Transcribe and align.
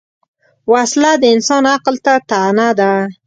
وسله 0.71 1.11
د 1.21 1.23
انسان 1.35 1.63
عقل 1.75 1.95
ته 2.05 2.13
طعنه 2.31 2.67
ده 2.79 2.91